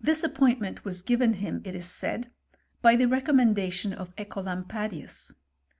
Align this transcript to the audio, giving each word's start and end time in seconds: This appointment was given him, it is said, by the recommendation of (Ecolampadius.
This 0.00 0.24
appointment 0.24 0.84
was 0.84 1.02
given 1.02 1.34
him, 1.34 1.62
it 1.64 1.76
is 1.76 1.84
said, 1.88 2.32
by 2.82 2.96
the 2.96 3.06
recommendation 3.06 3.92
of 3.92 4.12
(Ecolampadius. 4.16 5.36